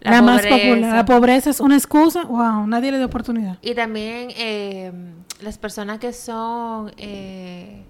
[0.01, 0.95] La, más popular.
[0.95, 2.25] La pobreza es una excusa.
[2.25, 3.59] Wow, nadie le dio oportunidad.
[3.63, 4.93] Y también eh,
[5.41, 6.93] las personas que son...
[6.99, 7.83] eh,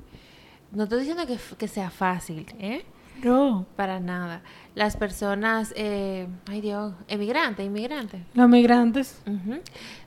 [0.71, 1.25] no estoy diciendo
[1.59, 2.85] que, sea fácil, ¿eh?
[3.23, 3.67] No.
[3.75, 4.43] Para nada.
[4.77, 5.73] Las personas...
[5.77, 8.21] eh, ay Dios, emigrantes, inmigrantes.
[8.35, 9.21] Los migrantes.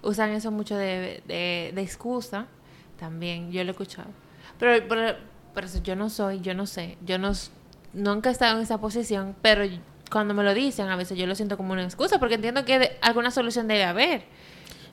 [0.01, 2.45] Usan eso mucho de, de, de excusa.
[2.97, 4.07] También, yo lo he escuchado.
[4.59, 5.17] Pero, pero,
[5.53, 6.97] pero yo no soy, yo no sé.
[7.05, 7.31] Yo no,
[7.93, 9.63] nunca he estado en esa posición, pero
[10.11, 12.79] cuando me lo dicen, a veces yo lo siento como una excusa, porque entiendo que
[12.79, 14.23] de- alguna solución debe haber.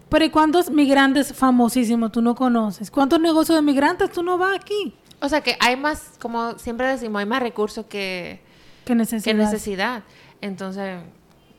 [0.09, 2.90] Pero ¿y cuántos migrantes famosísimos tú no conoces?
[2.90, 4.94] ¿Cuántos negocios de migrantes tú no vas aquí?
[5.20, 8.40] O sea que hay más, como siempre decimos, hay más recursos que,
[8.85, 9.24] ¿Qué necesidad?
[9.24, 10.03] que necesidad.
[10.40, 11.00] Entonces,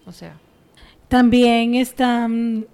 [0.06, 0.34] o sea,
[1.08, 2.68] También están...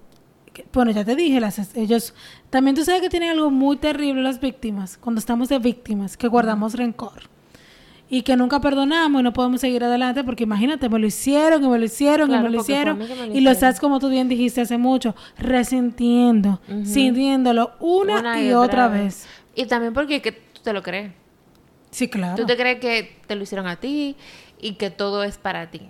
[0.73, 2.13] Bueno, ya te dije, las, ellos...
[2.49, 6.27] También tú sabes que tienen algo muy terrible las víctimas, cuando estamos de víctimas, que
[6.27, 7.29] guardamos rencor.
[8.09, 11.69] Y que nunca perdonamos y no podemos seguir adelante porque imagínate, me lo hicieron y
[11.69, 12.97] me lo hicieron Claro, y me lo hicieron.
[12.97, 18.51] me lo y lo estás, como tú bien dijiste hace mucho, resintiendo, sintiéndolo una, y,
[18.51, 19.25] otra vez.
[19.55, 21.13] Y también porque que tú te lo crees.
[21.91, 22.35] Sí, claro.
[22.35, 24.17] Tú te crees que te lo hicieron a ti
[24.59, 25.81] y que todo es para ti.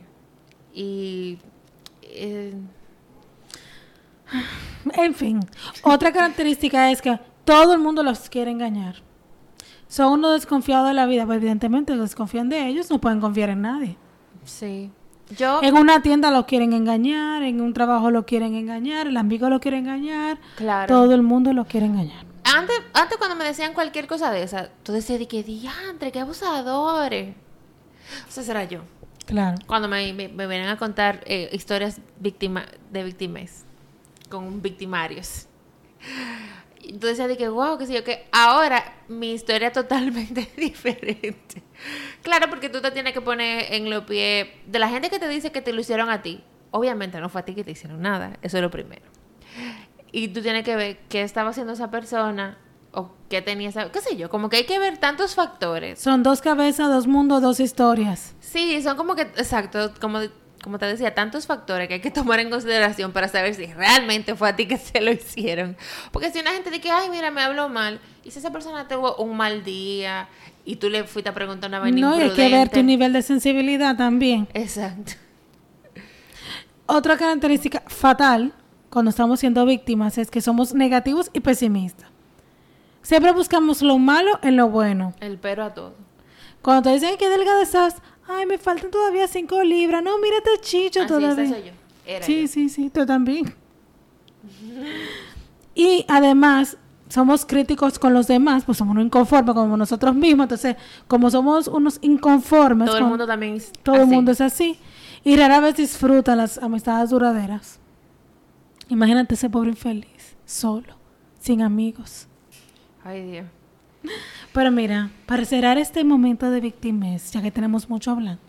[0.75, 1.39] Y
[2.03, 2.53] eh,
[4.93, 5.39] En fin,
[5.83, 8.95] otra característica es que todo el mundo los quiere engañar.
[9.87, 13.61] Son uno desconfiado de la vida, pues evidentemente desconfían de ellos, no pueden confiar en
[13.61, 13.97] nadie.
[14.45, 14.91] Sí.
[15.37, 19.49] Yo, En una tienda lo quieren engañar, en un trabajo lo quieren engañar, el amigo
[19.49, 20.87] lo quiere engañar, claro.
[20.87, 22.25] todo el mundo lo quiere engañar.
[22.43, 26.19] Antes, antes cuando me decían cualquier cosa de esa, tú decías de que diantre, qué
[26.19, 27.35] abusadores.
[28.27, 28.81] O sea, será yo.
[29.25, 29.57] Claro.
[29.67, 33.63] Cuando me, me, me vienen a contar eh, historias víctima, de víctimas
[34.31, 35.47] con victimarios.
[36.83, 40.51] Y tú decías de que, wow, que sé yo, que ahora mi historia es totalmente
[40.57, 41.61] diferente.
[42.23, 45.27] Claro, porque tú te tienes que poner en los pies de la gente que te
[45.27, 46.43] dice que te lo hicieron a ti.
[46.71, 49.03] Obviamente no fue a ti que te hicieron nada, eso es lo primero.
[50.11, 52.57] Y tú tienes que ver qué estaba haciendo esa persona
[52.93, 53.91] o qué tenía esa...
[53.91, 55.99] qué sé yo, como que hay que ver tantos factores.
[55.99, 58.35] Son dos cabezas, dos mundos, dos historias.
[58.39, 60.19] Sí, son como que, exacto, como,
[60.63, 64.35] como te decía, tantos factores que hay que tomar en consideración para saber si realmente
[64.35, 65.75] fue a ti que se lo hicieron.
[66.11, 69.15] Porque si una gente dice ay, mira, me habló mal, y si esa persona tuvo
[69.15, 70.27] un mal día
[70.63, 73.21] y tú le fuiste a preguntar una vaina No, hay que ver tu nivel de
[73.21, 74.47] sensibilidad también.
[74.53, 75.13] Exacto.
[76.85, 78.53] Otra característica fatal
[78.89, 82.09] cuando estamos siendo víctimas es que somos negativos y pesimistas.
[83.01, 85.13] Siempre buscamos lo malo en lo bueno.
[85.21, 85.95] El pero a todo.
[86.61, 87.95] Cuando te dicen "Ay, que delgada estás,
[88.27, 90.03] ay, me faltan todavía cinco libras.
[90.03, 91.43] No, mírate chicho Así, todavía.
[91.43, 91.71] esa soy yo.
[92.05, 92.47] Era sí, yo.
[92.47, 93.53] sí, sí, tú también.
[95.75, 96.77] y además,
[97.09, 100.45] somos críticos con los demás, pues somos unos inconformes como nosotros mismos.
[100.45, 100.75] Entonces,
[101.07, 104.77] como somos unos inconformes, Todo el mundo también es todo el mundo es así.
[105.23, 107.79] Y rara vez disfruta las amistades duraderas.
[108.89, 110.95] Imagínate ese pobre infeliz, solo,
[111.39, 112.27] sin amigos.
[113.03, 113.45] Ay, Dios.
[114.53, 118.41] Pero mira, para cerrar este momento de victimez, ya que tenemos mucho hablando,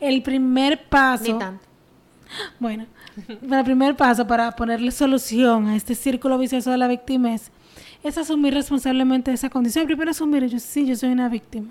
[0.00, 1.64] el primer paso, Ni tanto.
[2.58, 2.86] bueno,
[3.28, 7.50] el primer paso para ponerle solución a este círculo vicioso de la victimez
[8.02, 9.86] es asumir responsablemente esa condición.
[9.86, 11.70] Primero asumir, yo sí, yo soy una víctima.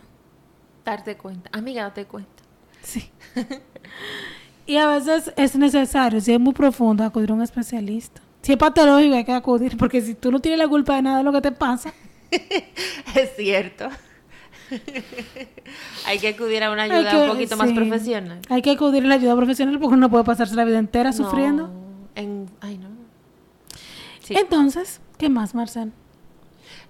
[0.86, 1.50] Darte cuenta.
[1.54, 2.32] Amiga, date cuenta.
[2.82, 3.12] Sí.
[4.66, 8.22] y a veces es necesario, si es muy profundo, acudir a un especialista.
[8.42, 11.18] Si es patológico, hay que acudir, porque si tú no tienes la culpa de nada
[11.20, 11.94] de lo que te pasa,
[13.16, 13.90] Es cierto.
[16.06, 18.40] Hay que acudir a una ayuda que- un poquito más profesional.
[18.50, 21.12] Hay que acudir a la ayuda profesional porque uno no puede pasarse la vida entera
[21.14, 21.68] sufriendo.
[21.68, 21.74] No,
[22.16, 22.90] en- ay, no.
[24.24, 24.36] Sí.
[24.36, 25.92] Entonces, ¿qué más, Marcel?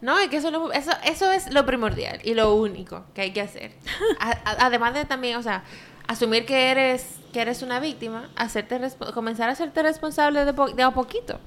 [0.01, 3.32] No, es que eso, lo- eso, eso es lo primordial y lo único que hay
[3.34, 3.71] que hacer.
[4.19, 5.63] A- a- además de también, o sea,
[6.08, 8.77] asumir que eres que eres una víctima, hacerte
[9.13, 11.39] comenzar a hacerte responsable de, po- de a poquito.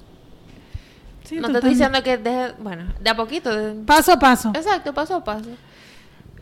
[1.25, 3.53] Sí, no te estoy diciendo que deje, bueno, de a poquito.
[3.55, 4.51] de- Paso a paso.
[4.55, 5.49] exacto, paso a paso.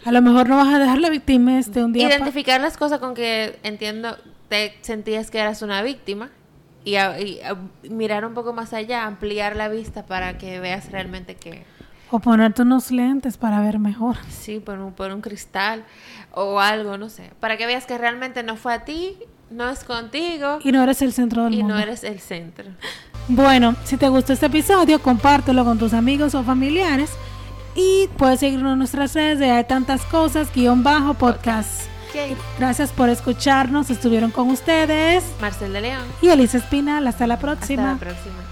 [0.06, 3.00] A lo mejor no vas a dejar la víctima de un día Identificar las cosas
[3.00, 4.18] con que entiendo
[4.50, 6.30] te sentías que eras una víctima
[6.84, 7.56] y, a- y a-
[7.90, 11.64] mirar un poco más allá, ampliar la vista para que veas realmente que
[12.12, 14.18] o ponerte unos lentes para ver mejor.
[14.30, 15.84] sí, por un, por un cristal
[16.32, 19.18] o algo, no sé, para que veas que realmente no fue a ti,
[19.50, 21.74] no es contigo Y no eres el centro del y mundo.
[21.76, 22.66] no eres el centro.
[23.28, 27.12] Bueno, si te gustó este episodio, compártelo con tus amigos o familiares.
[27.76, 31.94] Y puedes seguirnos en nuestras redes de Hay Tantas Cosas, guion bajo podcast.
[32.60, 33.90] Gracias por escucharnos.
[33.90, 35.24] Estuvieron con ustedes.
[35.42, 36.04] Marcel de León.
[36.22, 37.08] Y Elisa Espinal.
[37.08, 37.94] Hasta la próxima.
[37.94, 38.43] Hasta la próxima.